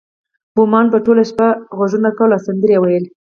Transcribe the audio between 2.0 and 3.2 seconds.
کول او سندرې ویلې